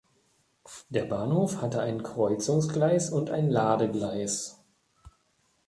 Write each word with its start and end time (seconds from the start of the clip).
Der 0.89 1.05
Bahnhof 1.05 1.61
hatte 1.61 1.79
ein 1.79 2.01
Kreuzungsgleis 2.01 3.11
und 3.11 3.29
ein 3.29 3.51
Ladegleis. 3.51 4.59